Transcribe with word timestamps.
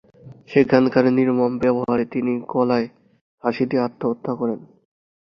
সেখানকার 0.49 1.05
নির্মম 1.17 1.51
ব্যবহারে 1.59 2.05
তিনি 2.05 2.33
গলায় 2.53 2.87
ফাঁসি 3.43 3.63
দিয়ে 3.69 3.85
আত্মহত্যা 3.87 4.31
করেন। 4.35 4.59